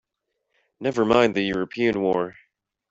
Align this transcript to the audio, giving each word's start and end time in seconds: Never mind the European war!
Never 0.79 1.05
mind 1.05 1.35
the 1.35 1.43
European 1.43 2.01
war! 2.01 2.35